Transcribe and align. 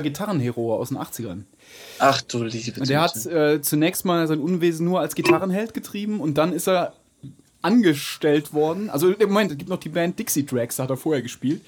Gitarrenhero 0.00 0.76
aus 0.76 0.88
den 0.88 0.98
80ern. 0.98 1.42
Ach 1.98 2.20
du 2.22 2.44
liebe 2.44 2.80
Und 2.80 2.88
der 2.88 3.00
hat 3.00 3.26
äh, 3.26 3.60
zunächst 3.62 4.04
mal 4.04 4.26
sein 4.26 4.40
Unwesen 4.40 4.86
nur 4.86 5.00
als 5.00 5.14
Gitarrenheld 5.14 5.74
getrieben 5.74 6.20
und 6.20 6.38
dann 6.38 6.52
ist 6.52 6.68
er 6.68 6.94
angestellt 7.62 8.52
worden. 8.52 8.90
Also 8.90 9.10
im 9.10 9.28
Moment, 9.28 9.52
es 9.52 9.58
gibt 9.58 9.70
noch 9.70 9.80
die 9.80 9.88
Band 9.88 10.18
Dixie 10.18 10.46
Tracks, 10.46 10.76
da 10.76 10.84
hat 10.84 10.90
er 10.90 10.96
vorher 10.96 11.22
gespielt. 11.22 11.62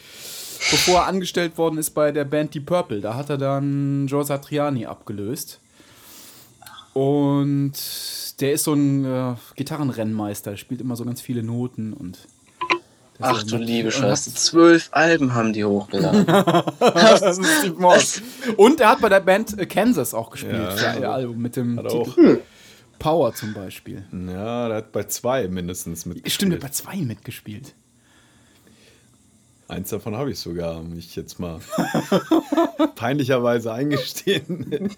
Bevor 0.71 1.01
er 1.01 1.07
angestellt 1.07 1.59
worden 1.59 1.77
ist 1.77 1.91
bei 1.91 2.13
der 2.13 2.25
Band 2.25 2.55
Deep 2.55 2.67
Purple. 2.67 3.01
Da 3.01 3.15
hat 3.15 3.31
er 3.31 3.39
dann 3.39 4.07
Joe 4.07 4.25
Satriani 4.25 4.87
abgelöst. 4.87 5.61
Und 6.95 7.73
der 8.41 8.53
ist 8.53 8.65
so 8.65 8.75
ein 8.75 9.05
äh, 9.05 9.35
Gitarrenrennmeister, 9.57 10.57
spielt 10.57 10.81
immer 10.81 10.97
so 10.97 11.05
ganz 11.05 11.21
viele 11.21 11.43
Noten 11.43 11.93
und. 11.93 12.19
Ach 13.23 13.43
du 13.43 13.57
liebe 13.57 13.91
Scheiße, 13.91 14.35
zwölf 14.35 14.89
Alben 14.93 15.35
haben 15.35 15.53
die 15.53 15.65
hochgeladen. 15.65 16.27
das 16.81 17.39
ist 17.39 17.59
Steve 17.61 17.75
Morse. 17.79 18.23
Und 18.57 18.81
er 18.81 18.91
hat 18.91 19.01
bei 19.01 19.09
der 19.09 19.21
Band 19.21 19.59
äh, 19.59 19.67
Kansas 19.67 20.15
auch 20.15 20.31
gespielt, 20.31 20.55
Ja, 20.55 20.71
für 20.71 21.01
ihr 21.01 21.11
Album 21.11 21.39
mit 21.39 21.57
dem 21.57 21.77
Titel 21.89 22.41
auch. 22.43 22.99
Power 22.99 23.35
zum 23.35 23.55
Beispiel. 23.55 24.05
Ja, 24.13 24.69
der 24.69 24.77
hat 24.79 24.93
bei 24.93 25.05
zwei 25.05 25.49
mindestens 25.49 26.07
mit. 26.07 26.31
Stimmt, 26.31 26.53
er 26.53 26.57
hat 26.57 26.63
bei 26.63 26.69
zwei 26.69 26.97
mitgespielt. 26.97 27.75
Eins 29.69 29.89
davon 29.89 30.17
habe 30.17 30.31
ich 30.31 30.39
sogar, 30.39 30.83
muss 30.83 30.99
ich 30.99 31.17
jetzt 31.17 31.41
mal 31.41 31.61
peinlicherweise 32.95 33.73
eingestehen. 33.73 34.91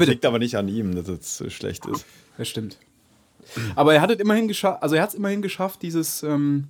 Bitte. 0.00 0.12
liegt 0.12 0.26
aber 0.26 0.38
nicht 0.38 0.56
an 0.56 0.68
ihm, 0.68 0.94
dass 0.94 1.08
es 1.08 1.36
so 1.36 1.48
schlecht 1.50 1.86
ist. 1.86 2.04
das 2.36 2.48
stimmt. 2.48 2.76
Aber 3.74 3.94
er 3.94 4.00
hat 4.00 4.10
es 4.10 4.18
immerhin 4.18 4.48
geschafft, 4.48 4.82
also 4.82 4.94
er 4.96 5.02
hat 5.02 5.10
es 5.10 5.14
immerhin 5.14 5.42
geschafft, 5.42 5.82
dieses 5.82 6.22
ähm, 6.22 6.68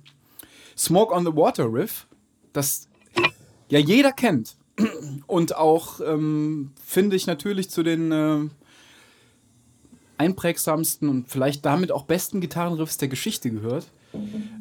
Smoke 0.77 1.13
on 1.13 1.25
the 1.25 1.35
Water 1.35 1.71
Riff, 1.71 2.07
das 2.53 2.87
ja 3.69 3.79
jeder 3.79 4.11
kennt 4.11 4.55
und 5.27 5.55
auch, 5.55 5.99
ähm, 6.01 6.71
finde 6.83 7.15
ich, 7.15 7.27
natürlich 7.27 7.69
zu 7.69 7.83
den 7.83 8.11
äh, 8.11 8.39
einprägsamsten 10.17 11.09
und 11.09 11.29
vielleicht 11.29 11.65
damit 11.65 11.91
auch 11.91 12.03
besten 12.03 12.41
Gitarrenriffs 12.41 12.97
der 12.97 13.07
Geschichte 13.07 13.49
gehört. 13.49 13.87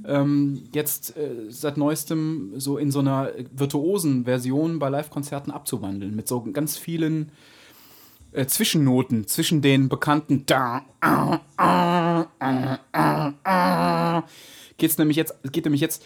Ähm, 0.06 0.62
jetzt 0.72 1.16
äh, 1.16 1.50
seit 1.50 1.76
neuestem 1.76 2.52
so 2.56 2.78
in 2.78 2.90
so 2.90 3.00
einer 3.00 3.30
virtuosen 3.50 4.24
Version 4.24 4.78
bei 4.78 4.88
Live-Konzerten 4.88 5.50
abzuwandeln, 5.50 6.14
mit 6.14 6.28
so 6.28 6.42
ganz 6.52 6.76
vielen 6.76 7.32
äh, 8.32 8.46
Zwischennoten 8.46 9.26
zwischen 9.26 9.62
den 9.62 9.88
bekannten 9.88 10.44
da 10.46 10.84
geht's 14.76 14.98
nämlich 14.98 15.16
jetzt 15.16 15.34
geht 15.52 15.64
nämlich 15.64 15.80
jetzt 15.80 16.04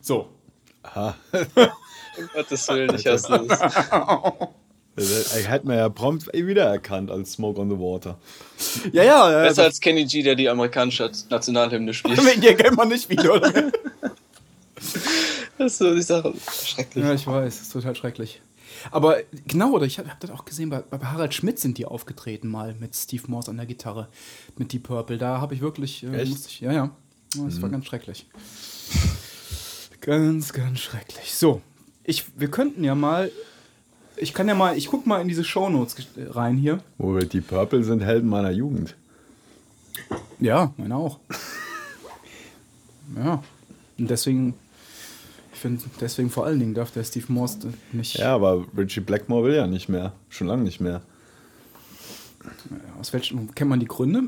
so 0.00 0.28
Um 2.18 2.28
Gottes 2.32 2.68
Willen, 2.68 2.94
ich 2.94 3.06
hasse 3.06 3.46
es. 4.96 5.36
Er 5.36 5.50
hat 5.50 5.64
man 5.64 5.76
ja 5.76 5.90
prompt 5.90 6.32
wiedererkannt 6.32 7.10
als 7.10 7.32
Smoke 7.32 7.60
on 7.60 7.68
the 7.68 7.76
Water. 7.76 8.18
ja 8.92 9.02
ja 9.02 9.42
Besser 9.42 9.62
äh, 9.62 9.66
als 9.66 9.80
Kenny 9.80 10.06
G, 10.06 10.22
der 10.22 10.34
die 10.34 10.48
amerikanische 10.48 11.10
Nationalhymne 11.28 11.92
spielt. 11.92 12.18
dir 12.42 12.56
kennt 12.56 12.76
man 12.76 12.88
nicht 12.88 13.10
wieder 13.10 13.34
oder? 13.34 13.52
Ist 15.66 15.78
so 15.78 15.94
die 15.94 16.02
Sache. 16.02 16.32
Schrecklich. 16.64 17.04
ja 17.04 17.14
ich 17.14 17.26
weiß 17.26 17.60
ist 17.60 17.72
total 17.72 17.94
schrecklich 17.94 18.40
aber 18.90 19.18
genau 19.46 19.72
oder 19.72 19.86
ich 19.86 19.98
habe 19.98 20.10
hab 20.10 20.20
das 20.20 20.30
auch 20.30 20.44
gesehen 20.44 20.70
bei, 20.70 20.80
bei 20.80 20.98
Harald 20.98 21.34
Schmidt 21.34 21.58
sind 21.58 21.78
die 21.78 21.86
aufgetreten 21.86 22.48
mal 22.48 22.74
mit 22.74 22.94
Steve 22.94 23.24
Morse 23.26 23.50
an 23.50 23.56
der 23.56 23.66
Gitarre 23.66 24.08
mit 24.56 24.72
Deep 24.72 24.84
Purple 24.84 25.18
da 25.18 25.40
habe 25.40 25.54
ich 25.54 25.60
wirklich 25.60 26.02
äh, 26.04 26.22
ich, 26.22 26.60
ja 26.60 26.72
ja 26.72 26.90
das 27.36 27.60
war 27.60 27.68
ganz 27.68 27.86
schrecklich 27.86 28.26
Ganz, 30.06 30.52
ganz 30.52 30.78
schrecklich. 30.78 31.34
So, 31.34 31.62
ich, 32.04 32.26
wir 32.38 32.48
könnten 32.48 32.84
ja 32.84 32.94
mal. 32.94 33.32
Ich 34.16 34.32
kann 34.32 34.46
ja 34.46 34.54
mal, 34.54 34.78
ich 34.78 34.86
guck 34.86 35.04
mal 35.04 35.20
in 35.20 35.26
diese 35.26 35.42
Shownotes 35.42 35.96
rein 36.30 36.56
hier. 36.56 36.78
Wo 36.96 37.14
wir 37.14 37.26
die 37.26 37.40
Purple 37.40 37.82
sind 37.82 38.04
Helden 38.04 38.28
meiner 38.28 38.52
Jugend. 38.52 38.94
Ja, 40.38 40.72
meine 40.76 40.94
auch. 40.94 41.18
ja. 43.16 43.42
Und 43.98 44.08
deswegen, 44.08 44.54
ich 45.56 45.62
finde, 45.62 45.82
deswegen 46.02 46.28
vor 46.28 46.44
allen 46.44 46.60
Dingen 46.60 46.74
darf 46.74 46.90
der 46.90 47.02
Steve 47.02 47.32
Morse 47.32 47.72
nicht. 47.90 48.18
Ja, 48.18 48.34
aber 48.34 48.66
Richie 48.76 49.00
Blackmore 49.00 49.44
will 49.44 49.54
ja 49.54 49.66
nicht 49.66 49.88
mehr. 49.88 50.12
Schon 50.28 50.48
lange 50.48 50.64
nicht 50.64 50.80
mehr. 50.80 51.00
Aus 53.00 53.14
welchen, 53.14 53.54
kennt 53.54 53.70
man 53.70 53.80
die 53.80 53.86
Gründe? 53.86 54.24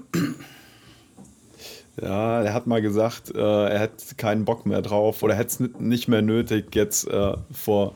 Ja, 2.01 2.43
er 2.43 2.55
hat 2.55 2.67
mal 2.67 2.81
gesagt, 2.81 3.35
äh, 3.35 3.39
er 3.39 3.79
hätte 3.79 4.15
keinen 4.17 4.47
Bock 4.47 4.65
mehr 4.65 4.81
drauf 4.81 5.23
oder 5.23 5.35
hätte 5.35 5.49
es 5.49 5.81
nicht 5.81 6.09
mehr 6.09 6.23
nötig, 6.23 6.75
jetzt 6.75 7.07
äh, 7.09 7.35
vor, 7.53 7.95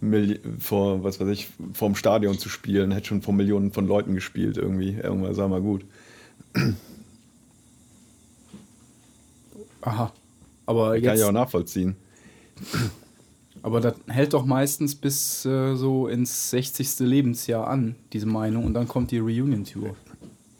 Milli 0.00 0.38
vor, 0.60 1.02
was 1.02 1.18
weiß 1.18 1.28
ich, 1.28 1.48
vorm 1.72 1.96
Stadion 1.96 2.38
zu 2.38 2.48
spielen. 2.48 2.92
Hätte 2.92 3.08
schon 3.08 3.22
vor 3.22 3.34
Millionen 3.34 3.72
von 3.72 3.88
Leuten 3.88 4.14
gespielt 4.14 4.58
irgendwie. 4.58 4.90
Irgendwann 4.90 5.34
sag 5.34 5.50
mal 5.50 5.60
gut. 5.60 5.84
Aha. 9.80 10.12
Aber 10.66 10.92
Kann 10.92 11.02
jetzt, 11.02 11.18
ich 11.18 11.24
auch 11.24 11.32
nachvollziehen. 11.32 11.96
Aber 13.62 13.80
das 13.80 13.94
hält 14.08 14.32
doch 14.32 14.44
meistens 14.44 14.94
bis 14.94 15.44
äh, 15.44 15.74
so 15.74 16.08
ins 16.08 16.50
60. 16.50 17.00
Lebensjahr 17.00 17.66
an, 17.66 17.96
diese 18.12 18.26
Meinung, 18.26 18.64
und 18.64 18.74
dann 18.74 18.88
kommt 18.88 19.10
die 19.10 19.18
Reunion-Tour. 19.18 19.94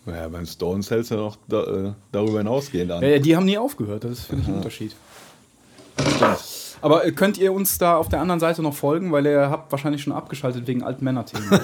Ja, 0.06 0.28
beim 0.28 0.46
Stones 0.46 0.90
hält 0.90 1.04
es 1.04 1.10
ja 1.10 1.16
noch 1.16 1.36
da, 1.48 1.62
äh, 1.62 1.92
darüber 2.12 2.38
hinausgehend 2.38 2.90
an. 2.90 3.02
Ja, 3.02 3.18
die 3.18 3.36
haben 3.36 3.46
nie 3.46 3.58
aufgehört, 3.58 4.04
das 4.04 4.20
finde 4.20 4.42
ich 4.42 4.48
ein 4.48 4.54
Unterschied. 4.54 4.96
Aber 6.80 7.04
äh, 7.04 7.12
könnt 7.12 7.38
ihr 7.38 7.52
uns 7.52 7.78
da 7.78 7.96
auf 7.96 8.08
der 8.08 8.20
anderen 8.20 8.40
Seite 8.40 8.62
noch 8.62 8.74
folgen, 8.74 9.12
weil 9.12 9.26
ihr 9.26 9.50
habt 9.50 9.70
wahrscheinlich 9.70 10.02
schon 10.02 10.12
abgeschaltet 10.12 10.66
wegen 10.66 10.82
Altmänner-Themen. 10.82 11.48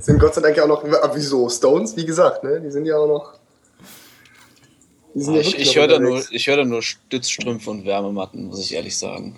Sind 0.00 0.20
Gott 0.20 0.34
sei 0.34 0.40
Dank 0.40 0.56
ja 0.56 0.64
auch 0.64 0.68
noch. 0.68 0.84
Wieso? 1.14 1.48
Stones, 1.48 1.96
wie 1.96 2.06
gesagt, 2.06 2.44
ne? 2.44 2.60
Die 2.60 2.70
sind 2.70 2.86
ja 2.86 2.96
auch 2.96 3.08
noch. 3.08 3.34
Die 5.14 5.22
sind 5.22 5.34
ja 5.34 5.40
Ich, 5.40 5.58
ich 5.58 5.76
höre 5.76 5.88
da, 5.88 5.98
nur- 5.98 6.22
ich 6.30 6.46
hör 6.46 6.56
da 6.56 6.64
nur 6.64 6.82
Stützstrümpfe 6.82 7.70
und 7.70 7.84
Wärmematten, 7.84 8.46
muss 8.46 8.60
ich 8.60 8.74
ehrlich 8.74 8.96
sagen. 8.96 9.36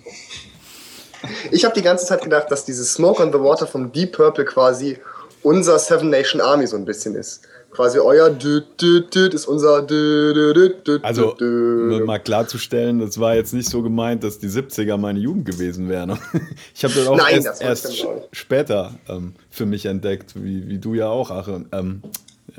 Ich 1.51 1.63
habe 1.65 1.75
die 1.75 1.81
ganze 1.83 2.05
Zeit 2.05 2.23
gedacht, 2.23 2.49
dass 2.49 2.65
dieses 2.65 2.93
Smoke 2.93 3.21
on 3.21 3.31
the 3.31 3.39
Water 3.39 3.67
vom 3.67 3.91
Deep 3.91 4.13
Purple 4.13 4.45
quasi 4.45 4.97
unser 5.43 5.77
Seven 5.79 6.09
Nation 6.09 6.41
Army 6.41 6.65
so 6.67 6.75
ein 6.75 6.85
bisschen 6.85 7.15
ist. 7.15 7.41
Quasi 7.71 7.99
euer 7.99 8.29
Dü, 8.29 8.61
Dü, 8.79 9.01
Dü, 9.09 9.29
ist 9.29 9.45
unser 9.47 9.81
Dü, 9.81 10.33
Dü, 10.33 10.53
Dü, 10.53 10.75
Dü, 10.85 10.99
Also, 11.03 11.35
um 11.39 12.03
mal 12.05 12.19
klarzustellen, 12.19 12.99
das 12.99 13.17
war 13.17 13.35
jetzt 13.35 13.53
nicht 13.53 13.69
so 13.69 13.81
gemeint, 13.81 14.25
dass 14.25 14.39
die 14.39 14.49
70er 14.49 14.97
meine 14.97 15.19
Jugend 15.19 15.45
gewesen 15.45 15.87
wären. 15.87 16.19
Ich 16.75 16.83
habe 16.83 16.93
das 16.93 17.07
auch 17.07 17.15
Nein, 17.15 17.35
erst, 17.35 17.47
das 17.47 17.61
erst 17.61 18.07
später 18.33 18.95
ähm, 19.07 19.33
für 19.49 19.65
mich 19.65 19.85
entdeckt, 19.85 20.33
wie, 20.35 20.67
wie 20.67 20.79
du 20.79 20.95
ja 20.95 21.07
auch, 21.07 21.31
Aaron. 21.31 21.67
Ähm, 21.71 22.01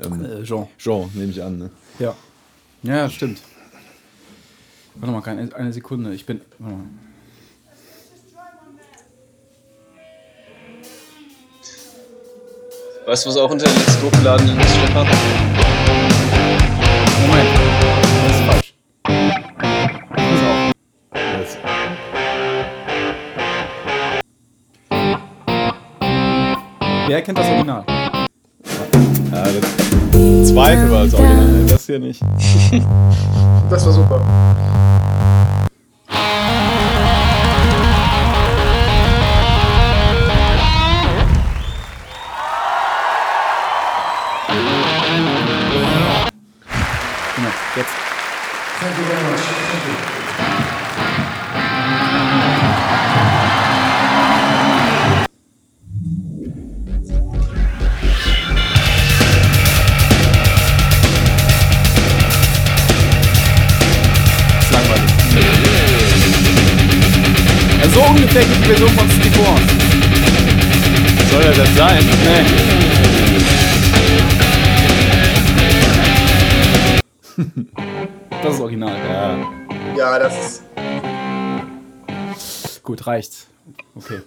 ähm, 0.03 0.25
äh, 0.25 0.43
Jean. 0.43 0.67
Jean, 0.79 1.11
nehme 1.13 1.31
ich 1.31 1.43
an. 1.43 1.57
Ne? 1.59 1.69
Ja. 1.99 2.15
Ja, 2.83 3.09
stimmt. 3.09 3.41
Warte 4.95 5.13
mal, 5.13 5.21
keine, 5.21 5.55
eine 5.55 5.71
Sekunde. 5.71 6.13
Ich 6.13 6.25
bin. 6.25 6.41
Warte 6.59 6.75
mal. 6.75 6.85
Weißt 13.05 13.25
du, 13.25 13.29
was 13.29 13.37
auch 13.37 13.49
unter 13.49 13.65
den 13.65 13.75
letzten 13.75 14.05
hochgeladenen 14.05 14.59
ist, 14.59 14.75
Stefan? 14.75 15.07
Moment. 17.21 17.49
Das 18.25 18.35
ist 18.35 18.43
falsch. 18.45 18.73
Pass 20.09 20.41
auf. 20.41 20.71
Das, 21.39 21.57
Wer 27.07 27.21
kennt 27.21 27.37
das 27.37 27.47
Original? 27.47 28.02
Zweite 30.53 30.91
war 30.91 31.03
das 31.03 31.13
Original, 31.13 31.65
das 31.67 31.85
hier 31.85 31.99
nicht. 31.99 32.21
Das 33.69 33.85
war 33.85 33.93
super. 33.93 34.21
Nachträgliche 68.33 68.63
Version 68.63 68.89
von 68.89 69.09
Steve 69.09 69.37
Wars. 69.37 69.61
Soll 71.31 71.43
er 71.43 71.53
das 71.53 71.75
sein? 71.75 72.03
Nee. 72.23 72.43
das 78.43 78.55
ist 78.55 78.61
original. 78.61 78.95
Ja. 78.97 79.37
Ja, 79.97 80.19
das 80.19 80.33
ist. 80.45 80.63
Gut, 82.83 83.05
reicht. 83.05 83.47
Okay. 83.95 84.21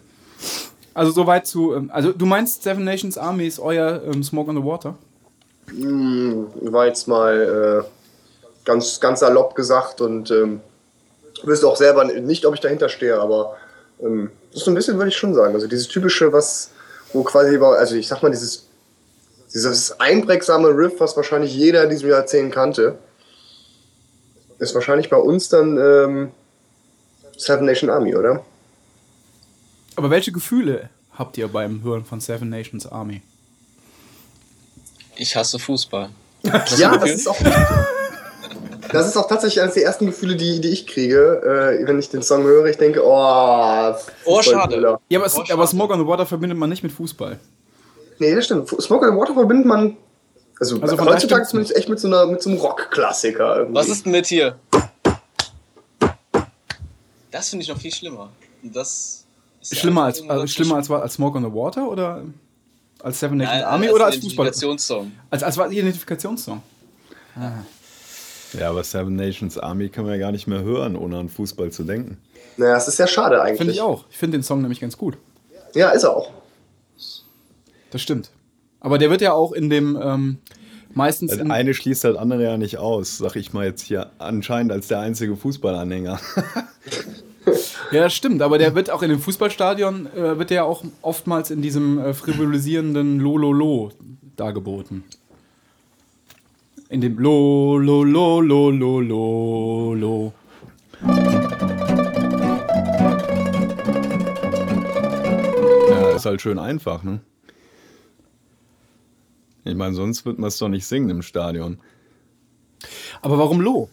Also 0.95 1.11
soweit 1.13 1.47
zu. 1.47 1.75
ähm, 1.75 1.91
Also 1.93 2.13
du 2.13 2.27
meinst 2.27 2.63
Seven 2.63 2.85
Nations 2.85 3.19
Army 3.19 3.47
ist 3.47 3.59
euer 3.59 4.03
ähm, 4.05 4.23
Smoke 4.23 4.51
on 4.51 4.57
the 4.57 4.65
Water? 4.65 4.95
Hm, 5.69 6.47
war 6.73 6.87
jetzt 6.87 7.09
mal 7.09 7.85
äh, 7.85 7.89
ganz, 8.65 9.01
ganz 9.01 9.21
salopp 9.21 9.55
gesagt 9.57 10.01
und 10.01 10.31
ähm, 10.31 10.61
wüsste 11.43 11.67
auch 11.67 11.77
selber 11.77 12.05
nicht, 12.05 12.47
ob 12.47 12.55
ich 12.55 12.61
dahinter 12.61 12.89
stehe, 12.89 13.21
aber 13.21 13.57
ähm, 14.01 14.31
das 14.51 14.61
ist 14.61 14.65
so 14.65 14.71
ein 14.71 14.75
bisschen, 14.75 14.97
würde 14.97 15.09
ich 15.11 15.17
schon 15.17 15.35
sagen. 15.35 15.55
Also 15.55 15.67
dieses 15.67 15.89
typische, 15.89 16.33
was, 16.33 16.71
wo 17.13 17.23
quasi, 17.23 17.55
über- 17.55 17.79
also 17.79 17.95
ich 17.97 18.09
sag 18.09 18.23
mal, 18.23 18.31
dieses, 18.31 18.67
dieses 19.53 19.99
einprägsame 20.01 20.69
Riff, 20.69 20.95
was 21.01 21.17
wahrscheinlich 21.17 21.55
jeder 21.55 21.85
in 21.85 21.91
diesem 21.91 22.09
Jahrzehnt 22.11 22.53
kannte, 22.55 22.99
ist 24.59 24.75
wahrscheinlich 24.75 25.11
bei 25.11 25.17
uns 25.19 25.49
dann 25.49 25.77
ähm, 25.79 26.31
Seven 27.37 27.67
Nation 27.67 27.91
Army, 27.91 28.15
oder? 28.17 28.43
Aber 29.97 30.11
welche 30.11 30.33
Gefühle 30.33 30.89
habt 31.13 31.37
ihr 31.39 31.49
beim 31.49 31.83
Hören 31.83 32.05
von 32.05 32.21
Seven 32.21 32.49
Nations 32.49 32.87
Army? 32.87 33.23
Ich 35.17 35.35
hasse 35.37 35.59
Fußball. 35.59 36.11
Ja, 36.77 36.97
das 36.97 37.11
ist 37.11 37.27
auch. 37.29 37.37
Das 38.93 39.07
ist 39.07 39.17
auch 39.17 39.29
tatsächlich 39.29 39.61
eines 39.63 39.75
der 39.75 39.85
ersten 39.85 40.07
Gefühle, 40.07 40.37
die, 40.37 40.61
die 40.61 40.69
ich 40.69 40.87
kriege, 40.87 41.79
äh, 41.81 41.87
wenn 41.87 41.99
ich 41.99 42.09
den 42.11 42.23
Song 42.23 42.45
höre. 42.45 42.67
Ich 42.67 42.77
denke, 42.79 43.01
oh, 43.05 43.95
Oh, 44.25 44.43
schade. 44.43 44.81
Ja, 45.09 45.19
aber, 45.21 45.31
Oh, 45.35 45.41
aber 45.41 45.47
schade. 45.47 45.67
Smoke 45.67 45.93
on 45.95 46.01
the 46.01 46.07
Water 46.07 46.27
verbindet 46.27 46.59
man 46.59 46.69
nicht 46.71 46.83
mit 46.83 46.93
Fußball. 46.93 47.39
Nee, 48.19 48.35
das 48.35 48.45
stimmt. 48.47 48.69
Smoke 48.69 49.07
and 49.07 49.19
Water 49.19 49.35
verbindet 49.35 49.67
man, 49.67 49.97
also, 50.59 50.81
Also 50.81 50.97
von 50.97 51.09
heutzutage 51.09 51.45
zumindest 51.47 51.77
echt 51.77 51.89
mit 51.89 52.01
so, 52.01 52.09
einer, 52.09 52.27
mit 52.27 52.43
so 52.43 52.51
einem 52.51 52.59
Rock-Klassiker. 52.59 53.57
irgendwie. 53.59 53.75
Was 53.75 53.89
ist 53.89 54.05
denn 54.07 54.13
mit 54.13 54.27
hier? 54.27 54.59
Das 57.31 57.51
finde 57.51 57.63
ich 57.65 57.69
noch 57.69 57.79
viel 57.79 57.93
schlimmer. 57.93 58.31
Das 58.63 59.25
ist 59.61 59.73
ja 59.73 59.79
Schlimmer 59.79 60.05
als, 60.05 60.21
äh, 60.21 60.49
schlimmer 60.49 60.77
als, 60.77 60.91
als 60.91 61.15
Smoke 61.15 61.37
on 61.37 61.45
the 61.45 61.53
Water 61.53 61.89
oder 61.89 62.23
als 63.03 63.21
Seven 63.21 63.37
Nations 63.37 63.61
Nein, 63.61 63.65
Army 63.71 63.87
als 63.87 63.95
oder 63.95 64.05
als 64.07 64.15
Fußball? 64.17 64.47
Identifikationssong. 64.47 65.13
Als, 65.31 65.43
als 65.43 65.57
war 65.59 65.71
Identifikationssong. 65.71 66.63
Ja, 68.53 68.71
aber 68.71 68.85
Seven 68.85 69.17
Nations 69.17 69.59
Army 69.59 69.89
kann 69.89 70.05
man 70.05 70.15
ja 70.15 70.21
gar 70.21 70.33
nicht 70.33 70.47
mehr 70.47 70.63
hören, 70.63 70.97
ohne 70.97 71.19
an 71.19 71.29
Fußball 71.29 71.71
zu 71.71 71.85
denken. 71.85 72.19
Naja, 72.57 72.77
es 72.77 72.89
ist 72.89 72.97
sehr 72.97 73.07
schade 73.07 73.41
eigentlich. 73.43 73.59
Finde 73.59 73.73
ich 73.73 73.81
auch. 73.81 74.05
Ich 74.11 74.17
finde 74.17 74.39
den 74.39 74.43
Song 74.43 74.63
nämlich 74.63 74.81
ganz 74.81 74.97
gut. 74.97 75.19
Ja, 75.75 75.91
ist 75.91 76.05
er 76.05 76.17
auch. 76.17 76.31
Das 77.91 78.03
stimmt. 78.03 78.31
Aber 78.81 78.99
der 78.99 79.11
wird 79.11 79.21
ja 79.21 79.33
auch 79.33 79.53
in 79.53 79.71
dem 79.71 79.99
ähm, 80.01 80.39
meistens 80.95 81.33
Das 81.33 81.41
in, 81.41 81.51
eine 81.51 81.75
schließt 81.75 82.05
halt 82.05 82.17
andere 82.17 82.45
ja 82.45 82.57
nicht 82.57 82.79
aus, 82.79 83.19
sag 83.19 83.37
ich 83.37 83.53
mal 83.53 83.67
jetzt 83.67 83.83
hier 83.83 84.11
anscheinend 84.19 84.73
als 84.73 84.89
der 84.89 85.01
einzige 85.01 85.37
Fußballanhänger. 85.37 86.21
Ja, 87.93 88.03
das 88.03 88.15
stimmt, 88.15 88.43
aber 88.43 88.59
der 88.59 88.75
wird 88.75 88.91
auch 88.91 89.03
in 89.03 89.11
dem 89.11 89.21
Fußballstadion, 89.21 90.09
äh, 90.17 90.37
wird 90.37 90.51
der 90.51 90.65
auch 90.65 90.83
oftmals 91.03 91.53
in 91.53 91.63
diesem 91.63 91.99
äh, 91.99 92.13
frivolisierenden 92.13 93.21
Lololo 93.21 93.93
dargeboten. 94.37 95.05
In 96.89 97.01
dem 97.01 97.19
Lo, 97.19 97.79
Lo, 97.79 98.05
Lo, 98.05 98.41
Lo, 98.41 98.71
Lo, 98.71 99.01
Lo, 99.01 99.95
Lo. 99.95 100.33
Ja, 105.91 106.11
ist 106.15 106.27
halt 106.27 106.41
schön 106.41 106.61
einfach, 106.61 107.03
ne? 107.03 107.21
Ich 109.65 109.75
meine, 109.75 109.95
sonst 109.95 110.25
wird 110.25 110.39
man 110.39 110.47
es 110.47 110.59
doch 110.59 110.69
nicht 110.69 110.87
singen 110.87 111.11
im 111.11 111.23
Stadion. 111.23 111.79
Aber 113.21 113.37
warum 113.37 113.61
Lo? 113.61 113.89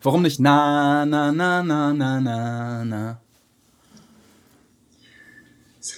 Warum 0.00 0.22
nicht 0.22 0.40
na, 0.40 1.04
na, 1.04 1.32
na, 1.32 1.62
na, 1.62 1.92
na, 1.92 2.20
na, 2.20 2.84
na? 2.84 3.20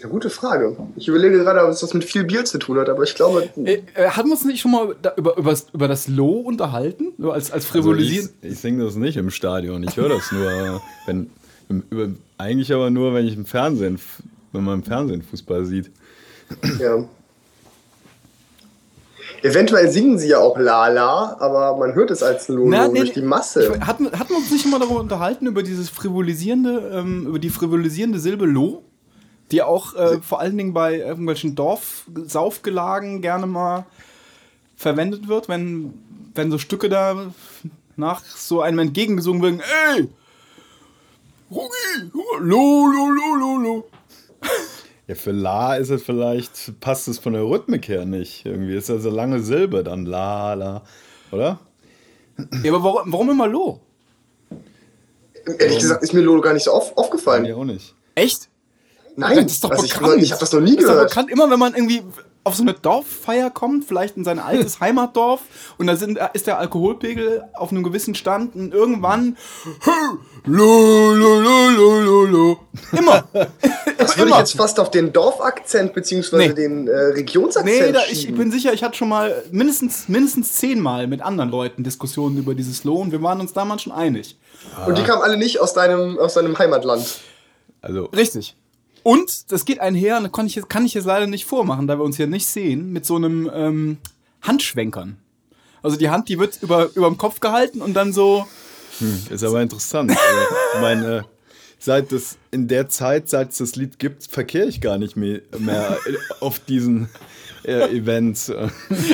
Das 0.01 0.07
ist 0.07 0.13
eine 0.13 0.13
gute 0.15 0.31
Frage. 0.31 0.77
Ich 0.97 1.09
überlege 1.09 1.41
gerade, 1.41 1.63
ob 1.63 1.69
es 1.73 1.83
was 1.83 1.93
mit 1.93 2.05
viel 2.05 2.25
Bier 2.25 2.47
zu 2.47 2.57
tun 2.57 2.79
hat, 2.79 2.89
aber 2.89 3.03
ich 3.03 3.15
glaube. 3.15 3.51
Äh, 3.63 3.83
äh, 3.95 4.09
haben 4.09 4.29
wir 4.31 4.33
uns 4.33 4.47
nicht 4.47 4.63
schon 4.63 4.71
mal 4.71 4.97
da, 5.03 5.13
über, 5.15 5.37
über, 5.37 5.55
über 5.75 5.89
das 5.89 6.09
Lo 6.09 6.31
unterhalten? 6.39 7.13
So 7.19 7.33
als, 7.33 7.51
als 7.53 7.67
Also 7.67 7.69
frivolisieren? 7.83 8.31
ich, 8.41 8.53
ich 8.53 8.59
singe 8.61 8.83
das 8.83 8.95
nicht 8.95 9.19
im 9.19 9.29
Stadion, 9.29 9.83
ich 9.83 9.99
höre 9.99 10.09
das 10.09 10.33
nur, 10.33 10.81
wenn, 11.07 11.29
im, 11.69 11.83
über, 11.91 12.09
eigentlich 12.39 12.73
aber 12.73 12.89
nur, 12.89 13.13
wenn 13.13 13.27
ich 13.27 13.37
im 13.37 13.45
Fernsehen, 13.45 14.01
wenn 14.53 14.65
man 14.65 14.79
im 14.79 14.85
Fernsehen 14.85 15.21
Fußball 15.21 15.67
sieht. 15.67 15.91
Ja. 16.81 17.05
Eventuell 19.43 19.91
singen 19.91 20.19
sie 20.19 20.29
ja 20.29 20.39
auch 20.39 20.59
Lala, 20.59 21.37
aber 21.41 21.77
man 21.77 21.95
hört 21.95 22.11
es 22.11 22.23
als 22.23 22.49
Lolo 22.49 22.69
Na, 22.71 22.89
nee, 22.89 23.01
durch 23.01 23.13
die 23.13 23.21
Masse. 23.23 23.75
Ich- 23.75 23.87
Hatten, 23.87 24.11
hatten 24.13 24.31
wir 24.31 24.37
uns 24.39 24.51
nicht 24.51 24.65
immer 24.65 24.79
darüber 24.79 25.01
unterhalten, 25.01 25.47
über 25.47 25.63
dieses 25.63 25.91
frivolisierende, 25.91 26.91
ähm, 26.95 27.27
über 27.27 27.39
die 27.39 27.51
frivolisierende 27.51 28.19
Silbe 28.19 28.47
Lo, 28.47 28.83
die 29.51 29.63
auch 29.63 29.95
äh, 29.95 30.21
vor 30.21 30.41
allen 30.41 30.57
Dingen 30.57 30.73
bei 30.73 30.99
irgendwelchen 30.99 31.55
Dorfsaufgelagen 31.55 33.21
gerne 33.23 33.47
mal 33.47 33.87
verwendet 34.77 35.29
wird, 35.29 35.49
wenn, 35.49 35.95
wenn 36.35 36.51
so 36.51 36.59
Stücke 36.59 36.89
da 36.89 37.33
nach 37.97 38.25
so 38.25 38.63
einem 38.63 38.79
entgegengesungen 38.79 39.43
werden, 39.43 39.63
ey! 39.95 40.09
Rugi! 41.51 42.11
Lo, 42.13 42.87
lo, 42.87 42.87
lo, 42.87 43.35
lo, 43.35 43.57
lo. 43.59 43.85
Ja, 45.07 45.17
für 45.17 45.33
La 45.33 45.75
ist 45.75 45.91
es 45.91 46.03
vielleicht, 46.03 46.81
passt 46.81 47.09
es 47.09 47.19
von 47.19 47.33
der 47.33 47.43
Rhythmik 47.43 47.89
her 47.89 48.05
nicht. 48.05 48.47
Irgendwie 48.47 48.77
ist 48.77 48.89
das 48.89 49.03
so 49.03 49.11
lange 49.11 49.41
Silbe 49.41 49.83
dann 49.83 50.07
La, 50.07 50.55
La, 50.55 50.83
oder? 51.33 51.59
Ja, 52.63 52.73
aber 52.73 52.85
warum, 52.85 53.13
warum 53.13 53.31
immer 53.31 53.49
Lo? 53.49 53.81
Ehrlich 55.59 55.79
gesagt 55.79 56.03
ist 56.03 56.13
mir 56.13 56.21
Lolo 56.21 56.41
gar 56.41 56.53
nicht 56.53 56.65
so 56.65 56.73
auf, 56.73 56.97
aufgefallen. 56.97 57.45
Ja, 57.45 57.57
auch 57.57 57.65
nicht. 57.65 57.95
Echt? 58.15 58.50
Nein, 59.17 59.43
Das 59.45 59.53
ist 59.53 59.65
doch 59.65 59.71
also 59.71 59.85
ich, 59.85 59.95
bekannt. 59.95 60.23
ich 60.23 60.31
habe 60.33 60.41
das 60.41 60.53
noch 60.53 60.61
nie 60.61 60.75
Das 60.77 60.85
ist 60.85 60.89
doch 60.89 60.95
gehört. 60.95 61.09
bekannt, 61.11 61.31
immer 61.31 61.51
wenn 61.51 61.59
man 61.59 61.75
irgendwie 61.75 62.03
auf 62.43 62.55
so 62.55 62.63
eine 62.63 62.73
Dorffeier 62.73 63.51
kommt, 63.51 63.85
vielleicht 63.85 64.17
in 64.17 64.25
sein 64.25 64.39
altes 64.41 64.81
Heimatdorf 64.81 65.43
und 65.79 65.87
da 65.89 65.97
sind, 65.97 66.19
ist 66.33 66.47
der 66.47 66.59
Alkoholpegel 66.59 67.45
auf 67.53 67.71
einem 67.71 67.83
gewissen 67.83 68.15
Stand 68.15 68.55
und 68.57 68.73
irgendwann 68.73 69.37
lo, 70.47 71.13
lo, 71.15 71.41
lo, 71.41 71.69
lo, 71.69 72.01
lo, 72.01 72.25
lo. 72.27 72.59
Immer. 72.97 73.25
Das 73.99 74.17
würde 74.17 74.31
ich 74.31 74.37
jetzt 74.39 74.57
fast 74.57 74.81
auf 74.81 74.91
den 74.91 75.13
Dorfakzent 75.13 75.93
bzw. 75.93 76.37
Nee. 76.39 76.53
den 76.55 76.89
äh, 76.89 76.91
Regionsakzent 77.13 77.67
Nee, 77.87 77.93
da, 77.93 78.01
ich 78.11 78.23
schieben. 78.23 78.39
bin 78.39 78.51
sicher, 78.51 78.73
ich 78.73 78.83
hatte 78.83 78.97
schon 78.97 79.11
mal 79.11 79.45
mindestens, 79.53 80.09
mindestens 80.09 80.55
zehnmal 80.55 81.07
mit 81.07 81.21
anderen 81.21 81.51
Leuten 81.51 81.85
Diskussionen 81.85 82.39
über 82.39 82.55
dieses 82.55 82.83
Lo 82.85 82.95
und 82.97 83.13
wir 83.13 83.23
waren 83.23 83.41
uns 83.41 83.53
damals 83.53 83.83
schon 83.83 83.93
einig. 83.93 84.39
Und 84.87 84.97
die 84.97 85.03
kamen 85.03 85.21
alle 85.23 85.37
nicht 85.37 85.61
aus 85.61 85.75
deinem, 85.75 86.19
aus 86.19 86.33
deinem 86.35 86.59
Heimatland. 86.59 87.05
Also, 87.83 88.05
Richtig. 88.07 88.57
Und 89.03 89.51
das 89.53 89.65
geht 89.65 89.81
einher, 89.81 90.21
kann 90.33 90.47
ich, 90.47 90.55
jetzt, 90.55 90.69
kann 90.69 90.85
ich 90.85 90.95
jetzt 90.95 91.07
leider 91.07 91.27
nicht 91.27 91.47
vormachen, 91.47 91.87
da 91.87 91.99
wir 91.99 92.05
uns 92.05 92.17
hier 92.17 92.27
nicht 92.27 92.47
sehen, 92.47 92.93
mit 92.93 93.07
so 93.07 93.17
einem 93.17 93.51
ähm, 93.53 93.99
Handschwenkern. 94.43 95.17
Also 95.83 95.97
die 95.97 96.11
Hand, 96.11 96.29
die 96.29 96.39
wird 96.39 96.63
über, 96.63 96.91
über 96.95 97.09
dem 97.09 97.17
Kopf 97.17 97.41
gehalten 97.41 97.81
und 97.81 97.95
dann 97.95 98.13
so. 98.13 98.47
ist 99.31 99.43
aber 99.45 99.63
interessant. 99.63 100.11
Also, 100.11 100.55
ich 100.75 100.81
meine, 100.83 101.25
seit 101.79 102.13
das, 102.13 102.37
in 102.51 102.69
der 102.69 102.91
Zeit, 102.91 103.31
seit 103.31 103.53
es 103.53 103.59
das 103.59 103.77
Lied 103.77 103.99
gibt, 103.99 104.25
verkehre 104.25 104.67
ich 104.67 104.83
gar 104.83 104.99
nicht 104.99 105.17
mehr, 105.17 105.41
mehr 105.59 105.97
auf 106.41 106.59
diesen 106.59 107.09
äh, 107.65 107.97
Events. 107.97 108.53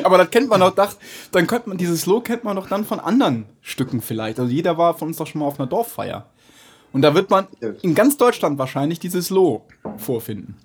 Aber 0.03 0.19
das 0.19 0.31
kennt 0.31 0.49
man 0.49 0.59
doch, 0.59 0.75
dach- 0.75 0.97
dann 1.31 1.47
könnte 1.47 1.69
man, 1.69 1.79
dieses 1.79 2.01
Slow 2.03 2.21
kennt 2.21 2.43
man 2.43 2.57
doch 2.57 2.69
dann 2.69 2.85
von 2.85 2.99
anderen 2.99 3.47
Stücken 3.61 4.01
vielleicht. 4.03 4.41
Also 4.41 4.51
jeder 4.51 4.77
war 4.77 4.99
von 4.99 5.09
uns 5.09 5.19
doch 5.19 5.27
schon 5.29 5.41
mal 5.41 5.47
auf 5.47 5.61
einer 5.61 5.69
Dorffeier. 5.69 6.29
Und 6.97 7.03
da 7.03 7.15
wird 7.15 7.29
man 7.29 7.47
in 7.83 7.95
ganz 7.95 8.17
Deutschland 8.17 8.57
wahrscheinlich 8.57 8.99
dieses 8.99 9.29
Lo 9.29 9.67
vorfinden. 9.99 10.57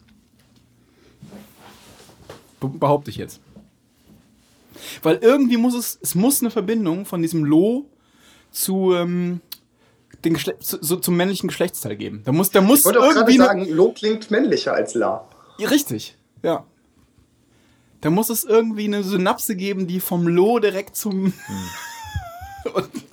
Be 2.61 2.69
behaupte 2.69 3.09
ich 3.09 3.17
jetzt. 3.17 3.41
Weil 5.03 5.17
irgendwie 5.17 5.57
muss 5.57 5.75
es, 5.75 5.99
es 6.01 6.15
muss 6.15 6.39
eine 6.39 6.49
Verbindung 6.49 7.05
von 7.05 7.21
diesem 7.21 7.43
Lo 7.43 7.89
zu, 8.49 8.93
ähm, 8.93 9.41
den 10.23 10.35
Geschle 10.35 10.57
zu, 10.59 10.77
so, 10.79 10.95
zum 10.95 11.17
männlichen 11.17 11.49
Geschlechtsteil 11.49 11.97
geben. 11.97 12.21
Da 12.23 12.31
muss, 12.31 12.49
da 12.49 12.61
muss 12.61 12.79
Ich 12.79 12.85
wollte 12.85 13.01
auch 13.01 13.11
gerade 13.11 13.33
sagen, 13.33 13.69
Lo 13.69 13.91
klingt 13.91 14.31
männlicher 14.31 14.73
als 14.73 14.93
La. 14.93 15.27
Richtig, 15.59 16.15
ja. 16.43 16.63
Da 17.99 18.09
muss 18.09 18.29
es 18.29 18.45
irgendwie 18.45 18.85
eine 18.85 19.03
Synapse 19.03 19.57
geben, 19.57 19.85
die 19.85 19.99
vom 19.99 20.29
Lo 20.29 20.59
direkt 20.59 20.95
zum. 20.95 21.33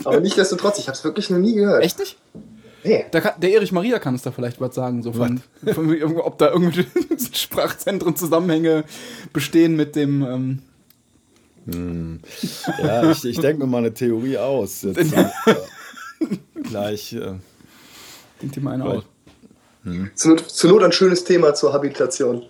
Aber 0.05 0.21
nichtsdestotrotz, 0.21 0.79
ich 0.79 0.87
habe 0.87 0.97
es 0.97 1.03
wirklich 1.03 1.31
noch 1.31 1.39
nie 1.39 1.55
gehört. 1.55 1.83
Echt 1.83 1.99
nicht? 1.99 2.17
Nee. 2.85 3.05
Da 3.11 3.21
kann, 3.21 3.41
der 3.41 3.51
Erich 3.53 3.73
Maria 3.73 3.99
kann 3.99 4.15
es 4.15 4.23
da 4.23 4.31
vielleicht 4.31 4.61
was 4.61 4.75
sagen, 4.75 5.03
so 5.03 5.13
von, 5.13 5.41
von 5.73 6.03
ob 6.03 6.39
da 6.39 6.51
irgendwelche 6.51 6.87
Sprachzentren 7.33 8.17
Zusammenhänge 8.17 8.85
bestehen 9.33 9.77
mit 9.77 9.97
dem. 9.97 10.63
Ähm, 11.67 12.21
Ja, 12.83 13.11
ich, 13.11 13.25
ich 13.25 13.39
denke 13.41 13.65
mir 13.65 13.67
mal 13.67 13.79
eine 13.79 13.93
Theorie 13.93 14.39
aus. 14.39 14.83
Jetzt, 14.83 14.99
äh, 15.13 15.25
gleich. 16.63 17.13
Äh, 17.13 17.35
Denkt 18.41 18.57
ihr 18.57 18.63
mal 18.63 18.75
einen 18.75 18.83
aus. 18.83 19.05
Zur 20.15 20.31
Not, 20.33 20.49
zur 20.49 20.71
Not 20.71 20.83
ein 20.83 20.93
schönes 20.93 21.25
Thema 21.25 21.55
zur 21.55 21.73
Habilitation. 21.73 22.45